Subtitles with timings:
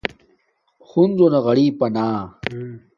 [0.89, 2.05] ہنزو نا غریپا نا